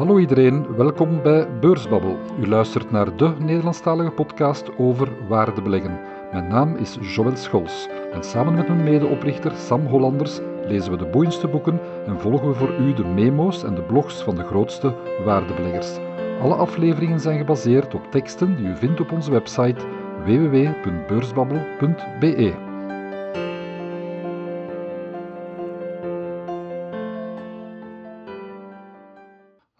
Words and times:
Hallo 0.00 0.18
iedereen, 0.18 0.76
welkom 0.76 1.22
bij 1.22 1.58
Beursbabbel. 1.58 2.18
U 2.40 2.48
luistert 2.48 2.90
naar 2.90 3.16
de 3.16 3.34
Nederlandstalige 3.38 4.10
podcast 4.10 4.78
over 4.78 5.08
waardebeleggen. 5.28 6.00
Mijn 6.32 6.48
naam 6.48 6.76
is 6.76 6.98
Joël 7.00 7.36
Schols 7.36 7.88
en 8.12 8.24
samen 8.24 8.54
met 8.54 8.68
mijn 8.68 8.82
medeoprichter 8.82 9.52
Sam 9.56 9.86
Hollanders 9.86 10.40
lezen 10.66 10.90
we 10.90 10.96
de 10.98 11.06
boeiendste 11.06 11.48
boeken 11.48 11.80
en 12.06 12.20
volgen 12.20 12.48
we 12.48 12.54
voor 12.54 12.78
u 12.78 12.94
de 12.94 13.04
memo's 13.04 13.64
en 13.64 13.74
de 13.74 13.82
blogs 13.82 14.22
van 14.22 14.34
de 14.34 14.44
grootste 14.44 14.94
waardebeleggers. 15.24 15.98
Alle 16.42 16.54
afleveringen 16.54 17.20
zijn 17.20 17.38
gebaseerd 17.38 17.94
op 17.94 18.10
teksten 18.10 18.56
die 18.56 18.66
u 18.66 18.76
vindt 18.76 19.00
op 19.00 19.12
onze 19.12 19.30
website 19.30 19.84
www.beursbabbel.be. 20.24 22.69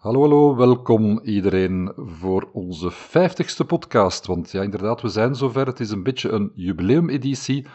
Hallo, 0.01 0.19
hallo, 0.19 0.55
welkom 0.55 1.19
iedereen 1.23 1.91
voor 1.95 2.49
onze 2.53 2.91
vijftigste 2.91 3.65
podcast. 3.65 4.25
Want 4.25 4.51
ja, 4.51 4.61
inderdaad, 4.61 5.01
we 5.01 5.07
zijn 5.07 5.35
zover. 5.35 5.65
Het 5.65 5.79
is 5.79 5.89
een 5.91 6.03
beetje 6.03 6.29
een 6.29 6.51
jubileumeditie. 6.55 7.65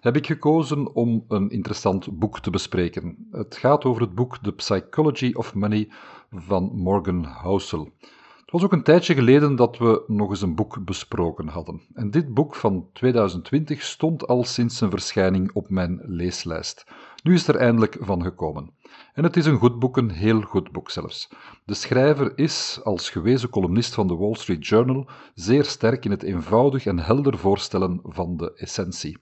Heb 0.00 0.16
ik 0.16 0.26
gekozen 0.26 0.94
om 0.94 1.24
een 1.28 1.50
interessant 1.50 2.18
boek 2.18 2.40
te 2.40 2.50
bespreken. 2.50 3.28
Het 3.30 3.56
gaat 3.56 3.84
over 3.84 4.02
het 4.02 4.14
boek 4.14 4.38
The 4.38 4.52
Psychology 4.52 5.32
of 5.34 5.54
Money 5.54 5.88
van 6.30 6.70
Morgan 6.74 7.24
Housel. 7.24 7.88
Het 8.40 8.50
was 8.50 8.62
ook 8.62 8.72
een 8.72 8.82
tijdje 8.82 9.14
geleden 9.14 9.56
dat 9.56 9.78
we 9.78 10.04
nog 10.06 10.30
eens 10.30 10.42
een 10.42 10.54
boek 10.54 10.84
besproken 10.84 11.48
hadden. 11.48 11.80
En 11.94 12.10
dit 12.10 12.34
boek 12.34 12.54
van 12.54 12.86
2020 12.92 13.82
stond 13.82 14.26
al 14.26 14.44
sinds 14.44 14.76
zijn 14.76 14.90
verschijning 14.90 15.50
op 15.52 15.70
mijn 15.70 16.00
leeslijst. 16.02 16.86
Nu 17.22 17.34
is 17.34 17.48
er 17.48 17.56
eindelijk 17.56 17.96
van 18.00 18.22
gekomen. 18.22 18.70
En 19.14 19.24
het 19.24 19.36
is 19.36 19.46
een 19.46 19.58
goed 19.58 19.78
boek, 19.78 19.96
een 19.96 20.10
heel 20.10 20.40
goed 20.40 20.72
boek 20.72 20.90
zelfs. 20.90 21.28
De 21.64 21.74
schrijver 21.74 22.38
is, 22.38 22.80
als 22.84 23.10
gewezen 23.10 23.48
columnist 23.48 23.94
van 23.94 24.06
de 24.06 24.16
Wall 24.16 24.34
Street 24.34 24.66
Journal, 24.66 25.08
zeer 25.34 25.64
sterk 25.64 26.04
in 26.04 26.10
het 26.10 26.22
eenvoudig 26.22 26.86
en 26.86 26.98
helder 26.98 27.38
voorstellen 27.38 28.00
van 28.02 28.36
de 28.36 28.52
essentie. 28.54 29.18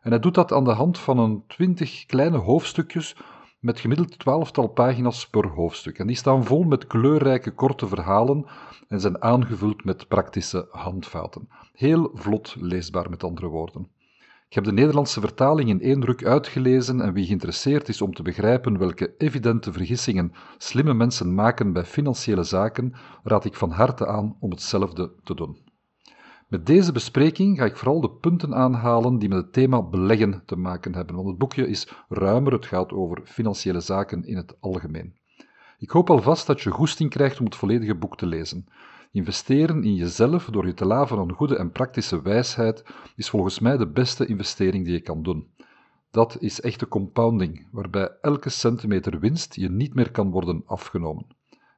En 0.00 0.10
hij 0.10 0.20
doet 0.20 0.34
dat 0.34 0.52
aan 0.52 0.64
de 0.64 0.70
hand 0.70 0.98
van 0.98 1.18
een 1.18 1.44
twintig 1.46 2.06
kleine 2.06 2.36
hoofdstukjes 2.36 3.16
met 3.60 3.80
gemiddeld 3.80 4.18
twaalftal 4.18 4.66
pagina's 4.66 5.28
per 5.28 5.48
hoofdstuk. 5.48 5.98
En 5.98 6.06
die 6.06 6.16
staan 6.16 6.44
vol 6.44 6.62
met 6.62 6.86
kleurrijke 6.86 7.50
korte 7.50 7.86
verhalen 7.86 8.46
en 8.88 9.00
zijn 9.00 9.22
aangevuld 9.22 9.84
met 9.84 10.08
praktische 10.08 10.68
handvaten. 10.70 11.48
Heel 11.72 12.10
vlot 12.14 12.56
leesbaar, 12.58 13.10
met 13.10 13.24
andere 13.24 13.46
woorden. 13.46 13.88
Ik 14.54 14.64
heb 14.64 14.74
de 14.74 14.80
Nederlandse 14.80 15.20
vertaling 15.20 15.68
in 15.68 15.80
één 15.80 16.00
druk 16.00 16.24
uitgelezen 16.24 17.00
en 17.00 17.12
wie 17.12 17.26
geïnteresseerd 17.26 17.88
is 17.88 18.02
om 18.02 18.14
te 18.14 18.22
begrijpen 18.22 18.78
welke 18.78 19.14
evidente 19.18 19.72
vergissingen 19.72 20.32
slimme 20.58 20.94
mensen 20.94 21.34
maken 21.34 21.72
bij 21.72 21.84
financiële 21.84 22.42
zaken, 22.42 22.94
raad 23.22 23.44
ik 23.44 23.54
van 23.54 23.70
harte 23.70 24.06
aan 24.06 24.36
om 24.40 24.50
hetzelfde 24.50 25.12
te 25.24 25.34
doen. 25.34 25.58
Met 26.48 26.66
deze 26.66 26.92
bespreking 26.92 27.58
ga 27.58 27.64
ik 27.64 27.76
vooral 27.76 28.00
de 28.00 28.10
punten 28.10 28.54
aanhalen 28.54 29.18
die 29.18 29.28
met 29.28 29.38
het 29.38 29.52
thema 29.52 29.82
beleggen 29.82 30.42
te 30.46 30.56
maken 30.56 30.94
hebben, 30.94 31.16
want 31.16 31.28
het 31.28 31.38
boekje 31.38 31.68
is 31.68 31.88
ruimer, 32.08 32.52
het 32.52 32.66
gaat 32.66 32.92
over 32.92 33.20
financiële 33.24 33.80
zaken 33.80 34.24
in 34.24 34.36
het 34.36 34.56
algemeen. 34.60 35.14
Ik 35.78 35.90
hoop 35.90 36.10
alvast 36.10 36.46
dat 36.46 36.60
je 36.60 36.70
goesting 36.70 37.10
krijgt 37.10 37.38
om 37.38 37.44
het 37.44 37.56
volledige 37.56 37.94
boek 37.94 38.16
te 38.16 38.26
lezen. 38.26 38.66
Investeren 39.14 39.84
in 39.84 39.94
jezelf 39.94 40.44
door 40.44 40.66
je 40.66 40.74
te 40.74 40.84
laven 40.84 41.18
aan 41.18 41.32
goede 41.32 41.56
en 41.56 41.70
praktische 41.70 42.22
wijsheid 42.22 42.84
is 43.16 43.28
volgens 43.28 43.58
mij 43.58 43.76
de 43.76 43.86
beste 43.86 44.26
investering 44.26 44.84
die 44.84 44.92
je 44.92 45.00
kan 45.00 45.22
doen. 45.22 45.48
Dat 46.10 46.36
is 46.40 46.60
echte 46.60 46.88
compounding, 46.88 47.68
waarbij 47.70 48.10
elke 48.20 48.48
centimeter 48.50 49.20
winst 49.20 49.54
je 49.54 49.70
niet 49.70 49.94
meer 49.94 50.10
kan 50.10 50.30
worden 50.30 50.62
afgenomen. 50.66 51.26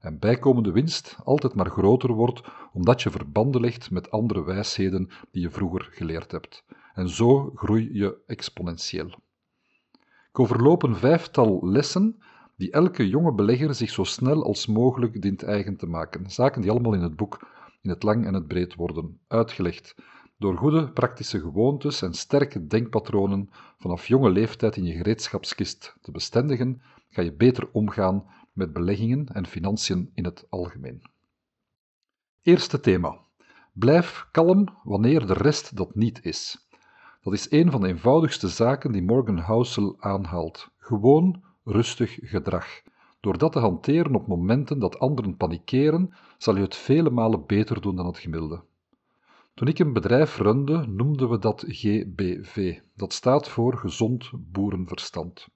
En 0.01 0.19
bijkomende 0.19 0.73
winst 0.73 1.17
altijd 1.25 1.55
maar 1.55 1.71
groter 1.71 2.13
wordt 2.13 2.43
omdat 2.73 3.03
je 3.03 3.11
verbanden 3.11 3.61
legt 3.61 3.91
met 3.91 4.11
andere 4.11 4.45
wijsheden 4.45 5.09
die 5.31 5.43
je 5.43 5.51
vroeger 5.51 5.89
geleerd 5.91 6.31
hebt. 6.31 6.65
En 6.95 7.09
zo 7.09 7.51
groei 7.55 7.89
je 7.93 8.17
exponentieel. 8.27 9.09
Ik 10.29 10.39
overloop 10.39 10.83
een 10.83 10.97
vijftal 10.97 11.61
lessen 11.63 12.23
die 12.57 12.71
elke 12.71 13.09
jonge 13.09 13.33
belegger 13.33 13.75
zich 13.75 13.91
zo 13.91 14.05
snel 14.05 14.45
als 14.45 14.67
mogelijk 14.67 15.23
dient 15.23 15.43
eigen 15.43 15.77
te 15.77 15.87
maken. 15.87 16.31
Zaken 16.31 16.63
die 16.63 16.71
allemaal 16.71 16.95
in 16.95 17.03
het 17.03 17.17
boek 17.17 17.49
in 17.83 17.91
het 17.91 18.03
lang 18.03 18.27
en 18.27 18.35
het 18.35 18.47
breed 18.47 18.75
worden 18.75 19.21
uitgelegd. 19.29 19.95
Door 20.39 20.57
goede 20.57 20.93
praktische 20.93 21.41
gewoontes 21.41 22.03
en 22.03 22.15
sterke 22.15 22.67
denkpatronen 22.67 23.51
vanaf 23.79 24.07
jonge 24.07 24.31
leeftijd 24.31 24.77
in 24.77 24.85
je 24.85 24.93
gereedschapskist 24.93 25.97
te 26.01 26.11
bestendigen, 26.11 26.83
ga 27.11 27.23
je 27.23 27.33
beter 27.33 27.69
omgaan 27.73 28.25
met 28.53 28.73
beleggingen 28.73 29.27
en 29.27 29.47
financiën 29.47 30.11
in 30.15 30.25
het 30.25 30.47
algemeen. 30.49 31.03
Eerste 32.43 32.81
thema. 32.81 33.19
Blijf 33.73 34.29
kalm 34.31 34.69
wanneer 34.83 35.27
de 35.27 35.33
rest 35.33 35.77
dat 35.77 35.95
niet 35.95 36.25
is. 36.25 36.69
Dat 37.23 37.33
is 37.33 37.51
een 37.51 37.71
van 37.71 37.81
de 37.81 37.89
eenvoudigste 37.89 38.49
zaken 38.49 38.93
die 38.93 39.03
Morgan 39.03 39.39
Housel 39.39 39.97
aanhaalt. 39.99 40.69
Gewoon 40.79 41.43
rustig 41.67 42.19
gedrag. 42.23 42.67
Door 43.21 43.39
dat 43.39 43.53
te 43.53 43.59
hanteren 43.59 44.15
op 44.15 44.27
momenten 44.27 44.79
dat 44.79 44.99
anderen 44.99 45.37
panikeren, 45.37 46.15
zal 46.39 46.57
je 46.57 46.63
het 46.63 46.77
vele 46.77 47.11
malen 47.11 47.47
beter 47.47 47.81
doen 47.81 47.97
dan 47.97 48.07
het 48.07 48.19
gemiddelde. 48.19 48.63
Toen 49.55 49.69
ik 49.69 49.79
een 49.79 49.93
bedrijf 49.93 50.39
runde, 50.39 50.87
noemden 50.87 51.29
we 51.29 51.39
dat 51.39 51.65
GBV. 51.67 52.79
Dat 52.95 53.13
staat 53.13 53.49
voor 53.49 53.77
gezond 53.77 54.31
boerenverstand. 54.35 55.49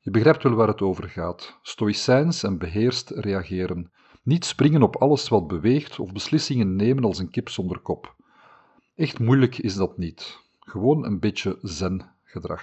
Je 0.00 0.10
begrijpt 0.10 0.42
wel 0.42 0.54
waar 0.54 0.68
het 0.68 0.82
over 0.82 1.08
gaat. 1.08 1.58
Stoïcijns 1.62 2.42
en 2.42 2.58
beheerst 2.58 3.10
reageren. 3.10 3.92
Niet 4.22 4.44
springen 4.44 4.82
op 4.82 4.96
alles 4.96 5.28
wat 5.28 5.46
beweegt 5.46 5.98
of 5.98 6.12
beslissingen 6.12 6.76
nemen 6.76 7.04
als 7.04 7.18
een 7.18 7.30
kip 7.30 7.48
zonder 7.48 7.78
kop. 7.78 8.14
Echt 8.94 9.18
moeilijk 9.18 9.58
is 9.58 9.74
dat 9.74 9.98
niet. 9.98 10.38
Gewoon 10.60 11.04
een 11.04 11.18
beetje 11.18 11.58
zen-gedrag. 11.62 12.62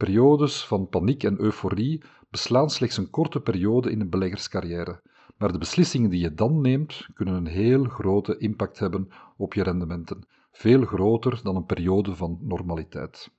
Periodes 0.00 0.64
van 0.66 0.88
paniek 0.88 1.22
en 1.24 1.40
euforie 1.40 2.02
beslaan 2.30 2.70
slechts 2.70 2.96
een 2.96 3.10
korte 3.10 3.40
periode 3.40 3.90
in 3.90 4.00
een 4.00 4.10
beleggerscarrière, 4.10 5.02
maar 5.38 5.52
de 5.52 5.58
beslissingen 5.58 6.10
die 6.10 6.20
je 6.20 6.34
dan 6.34 6.60
neemt 6.60 7.06
kunnen 7.14 7.34
een 7.34 7.46
heel 7.46 7.84
grote 7.84 8.36
impact 8.38 8.78
hebben 8.78 9.08
op 9.36 9.54
je 9.54 9.62
rendementen, 9.62 10.26
veel 10.52 10.84
groter 10.84 11.40
dan 11.42 11.56
een 11.56 11.64
periode 11.64 12.14
van 12.14 12.38
normaliteit. 12.42 13.30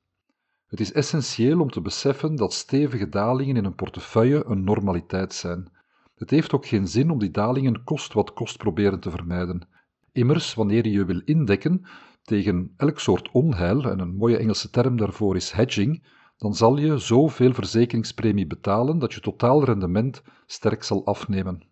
Het 0.66 0.80
is 0.80 0.92
essentieel 0.92 1.60
om 1.60 1.70
te 1.70 1.82
beseffen 1.82 2.36
dat 2.36 2.54
stevige 2.54 3.10
dalingen 3.10 3.56
in 3.56 3.66
een 3.66 3.76
portefeuille 3.76 4.46
een 4.46 4.64
normaliteit 4.64 5.34
zijn. 5.34 5.72
Het 6.16 6.30
heeft 6.30 6.54
ook 6.54 6.66
geen 6.66 6.88
zin 6.88 7.10
om 7.10 7.20
die 7.20 7.32
dalingen 7.32 7.84
kost 7.84 8.14
wat 8.14 8.34
kost 8.34 8.58
proberen 8.58 9.00
te 9.00 9.12
vermijden. 9.12 9.68
Immers, 10.12 10.54
wanneer 10.54 10.86
je 10.86 10.92
je 10.92 11.06
wil 11.06 11.22
indekken 11.26 11.86
tegen 12.24 12.74
elk 12.78 13.00
soort 13.00 13.32
onheil, 13.32 13.84
en 13.84 14.00
een 14.00 14.16
mooie 14.16 14.38
Engelse 14.38 14.70
term 14.70 14.98
daarvoor 14.98 15.36
is 15.36 15.52
hedging, 15.52 16.20
dan 16.42 16.56
zal 16.56 16.78
je 16.78 16.98
zoveel 16.98 17.54
verzekeringspremie 17.54 18.48
betalen 18.48 19.00
dat 19.00 19.14
je 19.14 19.20
totaalrendement 19.20 20.24
sterk 20.46 20.84
zal 20.84 21.06
afnemen. 21.06 21.64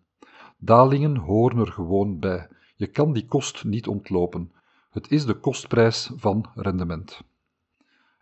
Dalingen 0.58 1.16
horen 1.16 1.58
er 1.58 1.72
gewoon 1.72 2.18
bij. 2.18 2.48
Je 2.76 2.86
kan 2.86 3.12
die 3.12 3.26
kost 3.26 3.64
niet 3.64 3.86
ontlopen. 3.86 4.52
Het 4.90 5.10
is 5.10 5.24
de 5.24 5.34
kostprijs 5.34 6.10
van 6.16 6.50
rendement. 6.54 7.22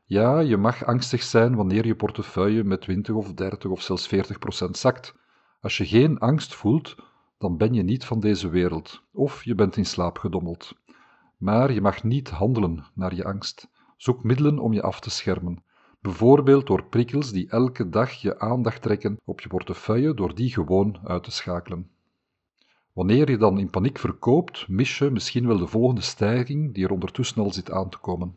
Ja, 0.04 0.38
je 0.38 0.56
mag 0.56 0.84
angstig 0.84 1.22
zijn 1.22 1.54
wanneer 1.54 1.86
je 1.86 1.94
portefeuille 1.94 2.64
met 2.64 2.80
20 2.80 3.14
of 3.14 3.32
30 3.32 3.70
of 3.70 3.82
zelfs 3.82 4.06
40 4.06 4.38
procent 4.38 4.76
zakt. 4.76 5.14
Als 5.60 5.76
je 5.76 5.86
geen 5.86 6.18
angst 6.18 6.54
voelt, 6.54 6.96
dan 7.38 7.56
ben 7.56 7.74
je 7.74 7.82
niet 7.82 8.04
van 8.04 8.20
deze 8.20 8.48
wereld, 8.48 9.02
of 9.12 9.44
je 9.44 9.54
bent 9.54 9.76
in 9.76 9.86
slaap 9.86 10.18
gedommeld. 10.18 10.72
Maar 11.36 11.72
je 11.72 11.80
mag 11.80 12.04
niet 12.04 12.30
handelen 12.30 12.84
naar 12.94 13.14
je 13.14 13.24
angst. 13.24 13.68
Zoek 13.96 14.24
middelen 14.24 14.58
om 14.58 14.72
je 14.72 14.82
af 14.82 15.00
te 15.00 15.10
schermen. 15.10 15.66
Bijvoorbeeld 16.00 16.66
door 16.66 16.84
prikkels 16.84 17.32
die 17.32 17.48
elke 17.48 17.88
dag 17.88 18.12
je 18.12 18.38
aandacht 18.38 18.82
trekken 18.82 19.16
op 19.24 19.40
je 19.40 19.48
portefeuille 19.48 20.14
door 20.14 20.34
die 20.34 20.52
gewoon 20.52 20.98
uit 21.04 21.24
te 21.24 21.30
schakelen. 21.30 21.90
Wanneer 22.92 23.30
je 23.30 23.36
dan 23.36 23.58
in 23.58 23.70
paniek 23.70 23.98
verkoopt, 23.98 24.68
mis 24.68 24.98
je 24.98 25.10
misschien 25.10 25.46
wel 25.46 25.58
de 25.58 25.66
volgende 25.66 26.00
stijging 26.00 26.74
die 26.74 26.84
er 26.84 26.90
ondertussen 26.90 27.42
al 27.42 27.52
zit 27.52 27.70
aan 27.70 27.90
te 27.90 27.98
komen. 27.98 28.36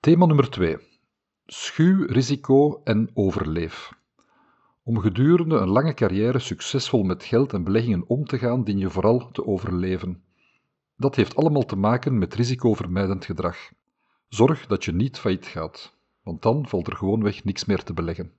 Thema 0.00 0.26
nummer 0.26 0.50
2. 0.50 0.78
Schuw 1.46 2.06
risico 2.06 2.80
en 2.84 3.10
overleef. 3.14 3.92
Om 4.82 4.98
gedurende 4.98 5.56
een 5.56 5.68
lange 5.68 5.94
carrière 5.94 6.38
succesvol 6.38 7.02
met 7.02 7.24
geld 7.24 7.52
en 7.52 7.64
beleggingen 7.64 8.04
om 8.06 8.24
te 8.24 8.38
gaan, 8.38 8.64
dien 8.64 8.78
je 8.78 8.90
vooral 8.90 9.30
te 9.30 9.46
overleven. 9.46 10.22
Dat 10.96 11.16
heeft 11.16 11.36
allemaal 11.36 11.64
te 11.64 11.76
maken 11.76 12.18
met 12.18 12.34
risicovermijdend 12.34 13.24
gedrag. 13.24 13.70
Zorg 14.30 14.66
dat 14.66 14.84
je 14.84 14.92
niet 14.92 15.18
failliet 15.18 15.46
gaat, 15.46 15.94
want 16.22 16.42
dan 16.42 16.68
valt 16.68 16.86
er 16.86 16.96
gewoonweg 16.96 17.44
niks 17.44 17.64
meer 17.64 17.82
te 17.82 17.92
beleggen. 17.92 18.32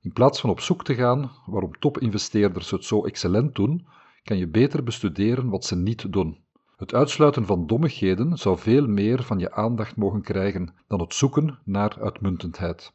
In 0.00 0.12
plaats 0.12 0.40
van 0.40 0.50
op 0.50 0.60
zoek 0.60 0.84
te 0.84 0.94
gaan 0.94 1.30
waarom 1.46 1.78
topinvesteerders 1.78 2.70
het 2.70 2.84
zo 2.84 3.04
excellent 3.04 3.54
doen, 3.54 3.86
kan 4.22 4.36
je 4.36 4.46
beter 4.46 4.82
bestuderen 4.82 5.48
wat 5.48 5.64
ze 5.64 5.76
niet 5.76 6.12
doen. 6.12 6.38
Het 6.76 6.94
uitsluiten 6.94 7.46
van 7.46 7.66
dommigheden 7.66 8.38
zou 8.38 8.58
veel 8.58 8.86
meer 8.86 9.22
van 9.22 9.38
je 9.38 9.52
aandacht 9.52 9.96
mogen 9.96 10.22
krijgen 10.22 10.74
dan 10.86 11.00
het 11.00 11.14
zoeken 11.14 11.58
naar 11.64 12.00
uitmuntendheid. 12.00 12.92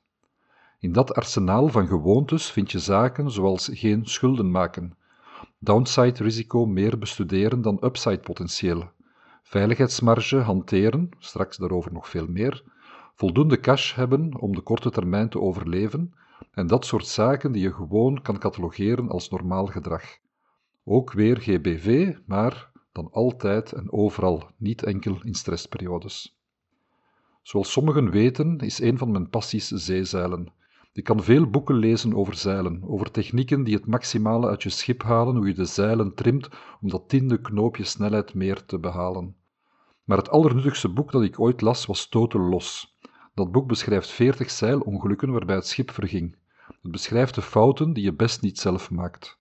In 0.80 0.92
dat 0.92 1.14
arsenaal 1.14 1.68
van 1.68 1.88
gewoontes 1.88 2.52
vind 2.52 2.72
je 2.72 2.80
zaken 2.80 3.32
zoals 3.32 3.70
geen 3.74 4.06
schulden 4.06 4.52
maken, 4.52 4.98
downside 5.60 6.24
risico 6.24 6.66
meer 6.66 6.98
bestuderen 6.98 7.62
dan 7.62 7.78
upside 7.84 8.20
potentieel, 8.20 8.92
veiligheidsmarge 9.50 10.38
hanteren, 10.38 11.10
straks 11.20 11.58
daarover 11.58 11.94
nog 11.94 12.10
veel 12.10 12.28
meer, 12.28 12.64
voldoende 13.16 13.60
cash 13.60 13.96
hebben 13.96 14.40
om 14.40 14.56
de 14.56 14.62
korte 14.62 14.90
termijn 14.90 15.30
te 15.30 15.40
overleven 15.40 16.14
en 16.52 16.68
dat 16.68 16.86
soort 16.86 17.08
zaken 17.08 17.52
die 17.52 17.62
je 17.62 17.74
gewoon 17.74 18.22
kan 18.22 18.40
catalogeren 18.40 19.10
als 19.10 19.30
normaal 19.30 19.66
gedrag. 19.66 20.04
Ook 20.84 21.12
weer 21.12 21.38
GBV, 21.38 22.16
maar 22.26 22.72
dan 22.92 23.12
altijd 23.12 23.72
en 23.72 23.92
overal, 23.92 24.50
niet 24.58 24.84
enkel 24.84 25.18
in 25.24 25.34
stressperiodes. 25.34 26.38
Zoals 27.42 27.72
sommigen 27.72 28.10
weten, 28.10 28.58
is 28.58 28.82
een 28.82 28.98
van 28.98 29.12
mijn 29.12 29.30
passies 29.30 29.68
zeezeilen. 29.68 30.54
Je 30.92 31.02
kan 31.02 31.24
veel 31.24 31.50
boeken 31.50 31.76
lezen 31.76 32.14
over 32.14 32.36
zeilen, 32.36 32.84
over 32.84 33.12
technieken 33.12 33.64
die 33.64 33.76
het 33.76 33.86
maximale 33.86 34.48
uit 34.48 34.64
je 34.64 34.70
schip 34.70 35.04
halen, 35.04 35.36
hoe 35.36 35.48
je 35.48 35.54
de 35.54 35.66
zeilen 35.66 36.14
trimt 36.14 36.50
om 36.82 36.90
dat 36.90 37.10
tiende 37.10 37.42
knoopje 37.42 37.84
snelheid 37.84 38.34
meer 38.34 38.66
te 38.66 38.80
behalen. 38.80 39.36
Maar 40.08 40.18
het 40.18 40.30
allernuttigste 40.30 40.90
boek 40.90 41.12
dat 41.12 41.24
ik 41.24 41.40
ooit 41.40 41.62
las 41.62 41.86
was 41.86 42.08
Total 42.10 42.42
Los. 42.42 42.98
Dat 43.34 43.52
boek 43.52 43.68
beschrijft 43.68 44.10
veertig 44.10 44.52
zeilongelukken 44.52 45.32
waarbij 45.32 45.56
het 45.56 45.68
schip 45.68 45.92
verging. 45.92 46.36
Het 46.82 46.92
beschrijft 46.92 47.36
de 47.36 47.42
fouten 47.42 47.94
die 47.94 48.04
je 48.04 48.14
best 48.14 48.42
niet 48.42 48.60
zelf 48.60 48.92
maakt. 48.92 49.40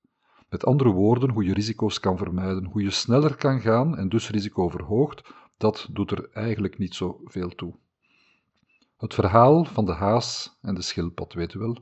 Met 0.48 0.64
andere 0.64 0.90
woorden, 0.90 1.30
hoe 1.30 1.44
je 1.44 1.54
risico's 1.54 2.00
kan 2.00 2.16
vermijden, 2.16 2.64
hoe 2.64 2.82
je 2.82 2.90
sneller 2.90 3.36
kan 3.36 3.60
gaan 3.60 3.96
en 3.96 4.08
dus 4.08 4.30
risico 4.30 4.68
verhoogt, 4.68 5.34
dat 5.56 5.88
doet 5.90 6.10
er 6.10 6.30
eigenlijk 6.32 6.78
niet 6.78 6.94
zo 6.94 7.20
veel 7.24 7.48
toe. 7.48 7.74
Het 8.96 9.14
verhaal 9.14 9.64
van 9.64 9.84
de 9.84 9.92
haas 9.92 10.58
en 10.62 10.74
de 10.74 10.82
schildpad, 10.82 11.32
weet 11.32 11.54
u 11.54 11.58
wel. 11.58 11.74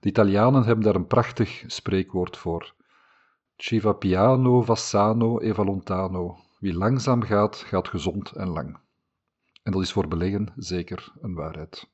De 0.00 0.08
Italianen 0.08 0.64
hebben 0.64 0.84
daar 0.84 0.94
een 0.94 1.06
prachtig 1.06 1.64
spreekwoord 1.66 2.36
voor. 2.36 2.74
Ci 3.56 3.80
va 3.80 3.92
piano, 3.92 4.62
va 4.62 4.74
sano 4.74 5.40
e 5.40 5.54
va 5.54 5.64
lontano. 5.64 6.45
Wie 6.66 6.74
langzaam 6.74 7.22
gaat, 7.22 7.56
gaat 7.56 7.88
gezond 7.88 8.30
en 8.30 8.48
lang. 8.48 8.78
En 9.62 9.72
dat 9.72 9.82
is 9.82 9.92
voor 9.92 10.08
beleggen 10.08 10.52
zeker 10.56 11.12
een 11.20 11.34
waarheid. 11.34 11.88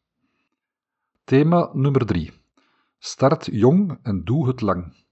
Thema 1.24 1.70
nummer 1.72 2.06
3. 2.06 2.30
Start 2.98 3.48
jong 3.50 3.98
en 4.02 4.24
doe 4.24 4.46
het 4.46 4.60
lang. 4.60 5.04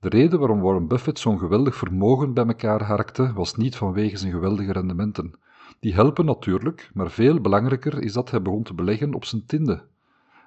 De 0.00 0.08
reden 0.08 0.38
waarom 0.38 0.60
Warren 0.60 0.88
Buffett 0.88 1.18
zo'n 1.18 1.38
geweldig 1.38 1.76
vermogen 1.76 2.34
bij 2.34 2.46
elkaar 2.46 2.82
harkte, 2.82 3.32
was 3.32 3.56
niet 3.56 3.76
vanwege 3.76 4.16
zijn 4.16 4.32
geweldige 4.32 4.72
rendementen. 4.72 5.38
Die 5.80 5.94
helpen 5.94 6.24
natuurlijk, 6.24 6.90
maar 6.94 7.10
veel 7.10 7.40
belangrijker 7.40 8.02
is 8.02 8.12
dat 8.12 8.30
hij 8.30 8.42
begon 8.42 8.62
te 8.62 8.74
beleggen 8.74 9.14
op 9.14 9.24
zijn 9.24 9.46
tinde. 9.46 9.86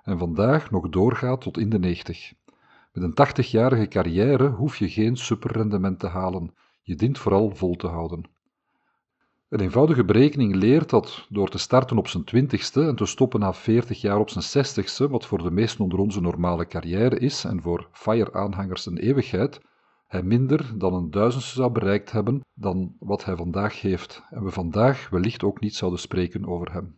En 0.04 0.18
vandaag 0.18 0.72
nog 0.72 0.90
doorgaat 0.90 1.42
tot 1.42 1.58
in 1.58 1.70
de 1.70 1.80
90. 1.80 2.34
Met 2.94 3.04
een 3.04 3.44
80-jarige 3.44 3.88
carrière 3.88 4.50
hoef 4.50 4.78
je 4.78 4.90
geen 4.90 5.18
superrendement 5.18 6.00
te 6.00 6.08
halen. 6.08 6.54
Je 6.82 6.96
dient 6.96 7.18
vooral 7.18 7.56
vol 7.56 7.76
te 7.76 7.88
houden. 7.88 8.38
Een 9.50 9.60
eenvoudige 9.60 10.04
berekening 10.04 10.56
leert 10.56 10.90
dat 10.90 11.26
door 11.30 11.50
te 11.50 11.58
starten 11.58 11.98
op 11.98 12.08
zijn 12.08 12.24
twintigste 12.24 12.88
en 12.88 12.96
te 12.96 13.06
stoppen 13.06 13.40
na 13.40 13.54
40 13.54 14.02
jaar 14.02 14.20
op 14.20 14.30
zijn 14.30 14.44
zestigste, 14.44 15.10
wat 15.10 15.26
voor 15.26 15.44
de 15.44 15.52
meesten 15.52 15.84
onder 15.84 16.00
onze 16.00 16.22
normale 16.22 16.68
carrière 16.68 17.20
is 17.20 17.44
en 17.44 17.62
voor 17.62 17.88
FIRE-aanhangers 17.92 18.86
een 18.86 18.98
eeuwigheid, 18.98 19.62
hij 20.08 20.24
minder 20.24 20.72
dan 20.78 20.94
een 20.94 21.12
duizendste 21.12 21.56
zou 21.56 21.72
bereikt 21.72 22.12
hebben 22.12 22.42
dan 22.54 22.96
wat 23.00 23.26
hij 23.26 23.36
vandaag 23.36 23.82
heeft 23.82 24.24
en 24.30 24.44
we 24.44 24.52
vandaag 24.52 25.10
wellicht 25.10 25.44
ook 25.44 25.60
niet 25.60 25.76
zouden 25.76 26.00
spreken 26.00 26.46
over 26.46 26.74
hem. 26.74 26.98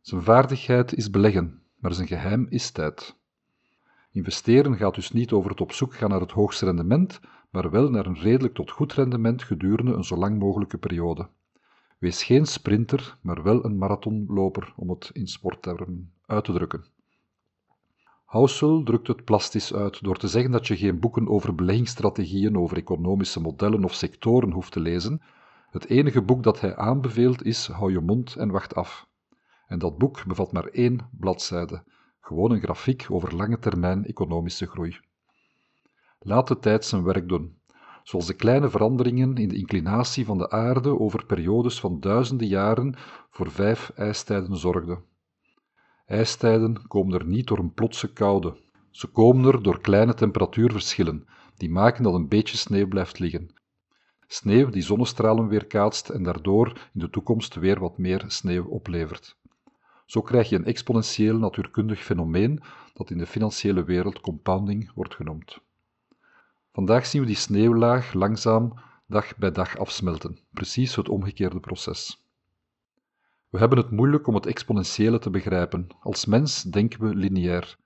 Zijn 0.00 0.22
vaardigheid 0.22 0.94
is 0.94 1.10
beleggen, 1.10 1.62
maar 1.76 1.94
zijn 1.94 2.08
geheim 2.08 2.46
is 2.48 2.70
tijd. 2.70 3.16
Investeren 4.12 4.76
gaat 4.76 4.94
dus 4.94 5.12
niet 5.12 5.32
over 5.32 5.50
het 5.50 5.60
op 5.60 5.72
zoek 5.72 5.94
gaan 5.94 6.10
naar 6.10 6.20
het 6.20 6.32
hoogste 6.32 6.64
rendement, 6.64 7.20
maar 7.50 7.70
wel 7.70 7.90
naar 7.90 8.06
een 8.06 8.18
redelijk 8.18 8.54
tot 8.54 8.70
goed 8.70 8.92
rendement 8.92 9.42
gedurende 9.42 9.92
een 9.92 10.04
zo 10.04 10.16
lang 10.16 10.38
mogelijke 10.38 10.78
periode. 10.78 11.28
Wees 11.98 12.24
geen 12.24 12.46
sprinter, 12.46 13.18
maar 13.20 13.42
wel 13.42 13.64
een 13.64 13.78
marathonloper, 13.78 14.72
om 14.76 14.90
het 14.90 15.10
in 15.12 15.26
sporttermen 15.26 16.12
uit 16.26 16.44
te 16.44 16.52
drukken. 16.52 16.84
Housel 18.24 18.82
drukt 18.82 19.06
het 19.06 19.24
plastisch 19.24 19.74
uit 19.74 20.02
door 20.02 20.16
te 20.16 20.28
zeggen 20.28 20.50
dat 20.50 20.66
je 20.66 20.76
geen 20.76 21.00
boeken 21.00 21.28
over 21.28 21.54
beleggingsstrategieën, 21.54 22.58
over 22.58 22.76
economische 22.76 23.40
modellen 23.40 23.84
of 23.84 23.94
sectoren 23.94 24.50
hoeft 24.50 24.72
te 24.72 24.80
lezen. 24.80 25.22
Het 25.70 25.88
enige 25.88 26.22
boek 26.22 26.42
dat 26.42 26.60
hij 26.60 26.76
aanbeveelt 26.76 27.44
is 27.44 27.66
Hou 27.66 27.92
je 27.92 28.00
mond 28.00 28.36
en 28.36 28.50
wacht 28.50 28.74
af. 28.74 29.08
En 29.66 29.78
dat 29.78 29.98
boek 29.98 30.26
bevat 30.26 30.52
maar 30.52 30.66
één 30.66 31.08
bladzijde, 31.10 31.84
gewoon 32.20 32.50
een 32.50 32.60
grafiek 32.60 33.06
over 33.10 33.36
lange 33.36 33.58
termijn 33.58 34.04
economische 34.04 34.66
groei. 34.66 34.98
Laat 36.18 36.48
de 36.48 36.58
tijd 36.58 36.84
zijn 36.84 37.02
werk 37.02 37.28
doen 37.28 37.57
zoals 38.08 38.26
de 38.26 38.34
kleine 38.34 38.70
veranderingen 38.70 39.36
in 39.36 39.48
de 39.48 39.56
inclinatie 39.56 40.24
van 40.24 40.38
de 40.38 40.50
aarde 40.50 40.98
over 41.00 41.26
periodes 41.26 41.80
van 41.80 42.00
duizenden 42.00 42.46
jaren 42.46 42.94
voor 43.30 43.50
vijf 43.50 43.90
ijstijden 43.94 44.56
zorgden. 44.56 45.02
IJstijden 46.06 46.86
komen 46.86 47.18
er 47.18 47.26
niet 47.26 47.46
door 47.46 47.58
een 47.58 47.72
plotse 47.72 48.12
koude. 48.12 48.56
Ze 48.90 49.06
komen 49.06 49.52
er 49.52 49.62
door 49.62 49.80
kleine 49.80 50.14
temperatuurverschillen, 50.14 51.26
die 51.56 51.70
maken 51.70 52.02
dat 52.02 52.14
een 52.14 52.28
beetje 52.28 52.56
sneeuw 52.56 52.88
blijft 52.88 53.18
liggen. 53.18 53.50
Sneeuw 54.26 54.70
die 54.70 54.82
zonnestralen 54.82 55.48
weerkaatst 55.48 56.08
en 56.08 56.22
daardoor 56.22 56.66
in 56.66 57.00
de 57.00 57.10
toekomst 57.10 57.54
weer 57.54 57.80
wat 57.80 57.98
meer 57.98 58.24
sneeuw 58.26 58.64
oplevert. 58.64 59.36
Zo 60.06 60.22
krijg 60.22 60.48
je 60.48 60.56
een 60.56 60.64
exponentieel 60.64 61.38
natuurkundig 61.38 62.02
fenomeen 62.02 62.60
dat 62.94 63.10
in 63.10 63.18
de 63.18 63.26
financiële 63.26 63.84
wereld 63.84 64.20
compounding 64.20 64.92
wordt 64.94 65.14
genoemd. 65.14 65.66
Vandaag 66.72 67.06
zien 67.06 67.20
we 67.20 67.26
die 67.26 67.36
sneeuwlaag 67.36 68.12
langzaam 68.12 68.72
dag 69.06 69.36
bij 69.36 69.52
dag 69.52 69.78
afsmelten, 69.78 70.38
precies 70.52 70.96
het 70.96 71.08
omgekeerde 71.08 71.60
proces. 71.60 72.26
We 73.48 73.58
hebben 73.58 73.78
het 73.78 73.90
moeilijk 73.90 74.26
om 74.26 74.34
het 74.34 74.46
exponentiële 74.46 75.18
te 75.18 75.30
begrijpen. 75.30 75.86
Als 76.00 76.26
mens 76.26 76.62
denken 76.62 77.00
we 77.00 77.14
lineair. 77.14 77.76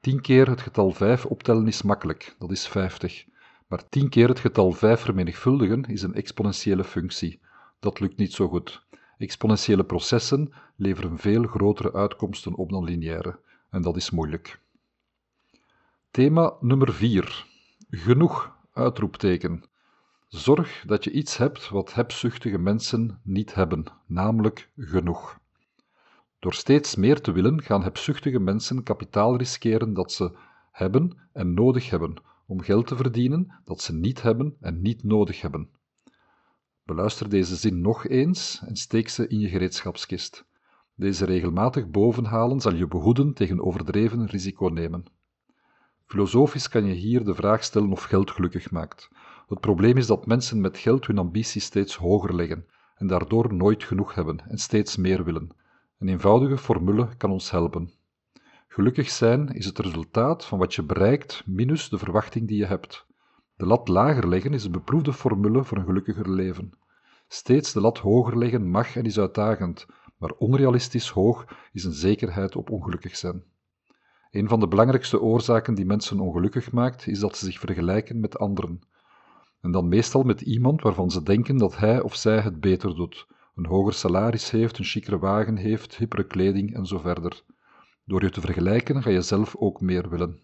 Tien 0.00 0.20
keer 0.20 0.48
het 0.48 0.60
getal 0.60 0.90
5 0.90 1.24
optellen 1.26 1.66
is 1.66 1.82
makkelijk, 1.82 2.34
dat 2.38 2.50
is 2.50 2.68
50. 2.68 3.24
Maar 3.66 3.88
tien 3.88 4.08
keer 4.08 4.28
het 4.28 4.38
getal 4.38 4.72
5 4.72 5.00
vermenigvuldigen 5.00 5.84
is 5.84 6.02
een 6.02 6.14
exponentiële 6.14 6.84
functie. 6.84 7.40
Dat 7.80 8.00
lukt 8.00 8.16
niet 8.16 8.32
zo 8.32 8.48
goed. 8.48 8.86
Exponentiële 9.18 9.84
processen 9.84 10.52
leveren 10.76 11.18
veel 11.18 11.42
grotere 11.42 11.92
uitkomsten 11.92 12.54
op 12.54 12.70
dan 12.70 12.84
lineaire, 12.84 13.38
en 13.70 13.82
dat 13.82 13.96
is 13.96 14.10
moeilijk. 14.10 14.60
Thema 16.10 16.54
nummer 16.60 16.92
4. 16.92 17.51
Genoeg, 17.94 18.56
uitroepteken. 18.72 19.64
Zorg 20.28 20.84
dat 20.86 21.04
je 21.04 21.10
iets 21.10 21.36
hebt 21.36 21.68
wat 21.68 21.94
hebzuchtige 21.94 22.58
mensen 22.58 23.20
niet 23.22 23.54
hebben, 23.54 23.84
namelijk 24.06 24.70
genoeg. 24.76 25.38
Door 26.38 26.54
steeds 26.54 26.94
meer 26.94 27.20
te 27.20 27.32
willen 27.32 27.62
gaan 27.62 27.82
hebzuchtige 27.82 28.38
mensen 28.38 28.82
kapitaal 28.82 29.36
riskeren 29.36 29.94
dat 29.94 30.12
ze 30.12 30.36
hebben 30.70 31.18
en 31.32 31.54
nodig 31.54 31.90
hebben, 31.90 32.14
om 32.46 32.60
geld 32.60 32.86
te 32.86 32.96
verdienen 32.96 33.60
dat 33.64 33.80
ze 33.80 33.94
niet 33.94 34.22
hebben 34.22 34.56
en 34.60 34.82
niet 34.82 35.04
nodig 35.04 35.40
hebben. 35.40 35.68
Beluister 36.84 37.28
deze 37.28 37.56
zin 37.56 37.80
nog 37.80 38.06
eens 38.06 38.62
en 38.66 38.76
steek 38.76 39.08
ze 39.08 39.26
in 39.26 39.38
je 39.38 39.48
gereedschapskist. 39.48 40.44
Deze 40.94 41.24
regelmatig 41.24 41.90
bovenhalen 41.90 42.60
zal 42.60 42.74
je 42.74 42.86
behoeden 42.86 43.32
tegen 43.34 43.64
overdreven 43.64 44.26
risico 44.26 44.66
nemen. 44.66 45.04
Filosofisch 46.12 46.68
kan 46.68 46.84
je 46.84 46.94
hier 46.94 47.24
de 47.24 47.34
vraag 47.34 47.64
stellen 47.64 47.92
of 47.92 48.02
geld 48.02 48.30
gelukkig 48.30 48.70
maakt. 48.70 49.08
Het 49.48 49.60
probleem 49.60 49.96
is 49.96 50.06
dat 50.06 50.26
mensen 50.26 50.60
met 50.60 50.78
geld 50.78 51.06
hun 51.06 51.18
ambitie 51.18 51.60
steeds 51.60 51.96
hoger 51.96 52.34
leggen 52.34 52.66
en 52.94 53.06
daardoor 53.06 53.54
nooit 53.54 53.84
genoeg 53.84 54.14
hebben 54.14 54.42
en 54.48 54.58
steeds 54.58 54.96
meer 54.96 55.24
willen. 55.24 55.48
Een 55.98 56.08
eenvoudige 56.08 56.58
formule 56.58 57.16
kan 57.16 57.30
ons 57.30 57.50
helpen. 57.50 57.92
Gelukkig 58.68 59.10
zijn 59.10 59.48
is 59.48 59.66
het 59.66 59.78
resultaat 59.78 60.44
van 60.44 60.58
wat 60.58 60.74
je 60.74 60.82
bereikt 60.82 61.42
minus 61.46 61.88
de 61.88 61.98
verwachting 61.98 62.48
die 62.48 62.58
je 62.58 62.66
hebt. 62.66 63.06
De 63.56 63.66
lat 63.66 63.88
lager 63.88 64.28
leggen 64.28 64.54
is 64.54 64.64
een 64.64 64.72
beproefde 64.72 65.12
formule 65.12 65.64
voor 65.64 65.78
een 65.78 65.84
gelukkiger 65.84 66.30
leven. 66.30 66.70
Steeds 67.28 67.72
de 67.72 67.80
lat 67.80 67.98
hoger 67.98 68.38
leggen 68.38 68.70
mag 68.70 68.96
en 68.96 69.04
is 69.04 69.18
uitdagend, 69.18 69.86
maar 70.18 70.30
onrealistisch 70.30 71.08
hoog 71.08 71.44
is 71.72 71.84
een 71.84 71.92
zekerheid 71.92 72.56
op 72.56 72.70
ongelukkig 72.70 73.16
zijn. 73.16 73.51
Een 74.32 74.48
van 74.48 74.60
de 74.60 74.68
belangrijkste 74.68 75.20
oorzaken 75.20 75.74
die 75.74 75.84
mensen 75.84 76.20
ongelukkig 76.20 76.72
maakt, 76.72 77.06
is 77.06 77.18
dat 77.18 77.36
ze 77.36 77.44
zich 77.44 77.58
vergelijken 77.58 78.20
met 78.20 78.38
anderen. 78.38 78.80
En 79.60 79.70
dan 79.70 79.88
meestal 79.88 80.22
met 80.22 80.40
iemand 80.40 80.82
waarvan 80.82 81.10
ze 81.10 81.22
denken 81.22 81.56
dat 81.56 81.76
hij 81.76 82.00
of 82.00 82.14
zij 82.14 82.40
het 82.40 82.60
beter 82.60 82.94
doet, 82.94 83.26
een 83.54 83.66
hoger 83.66 83.92
salaris 83.92 84.50
heeft, 84.50 84.78
een 84.78 84.84
chicere 84.84 85.18
wagen 85.18 85.56
heeft, 85.56 85.96
hippere 85.96 86.26
kleding 86.26 86.74
en 86.74 86.86
zo 86.86 86.98
verder. 86.98 87.42
Door 88.04 88.22
je 88.22 88.30
te 88.30 88.40
vergelijken 88.40 89.02
ga 89.02 89.10
je 89.10 89.20
zelf 89.20 89.56
ook 89.56 89.80
meer 89.80 90.08
willen. 90.08 90.40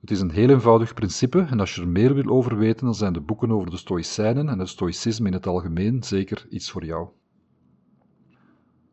Het 0.00 0.10
is 0.10 0.20
een 0.20 0.30
heel 0.30 0.48
eenvoudig 0.48 0.94
principe 0.94 1.46
en 1.50 1.60
als 1.60 1.74
je 1.74 1.80
er 1.80 1.88
meer 1.88 2.14
wil 2.14 2.26
over 2.26 2.56
weten, 2.56 2.84
dan 2.84 2.94
zijn 2.94 3.12
de 3.12 3.20
boeken 3.20 3.50
over 3.50 3.70
de 3.70 3.76
Stoïcijnen 3.76 4.48
en 4.48 4.58
het 4.58 4.68
Stoïcisme 4.68 5.26
in 5.26 5.32
het 5.32 5.46
algemeen 5.46 6.02
zeker 6.02 6.46
iets 6.50 6.70
voor 6.70 6.84
jou. 6.84 7.08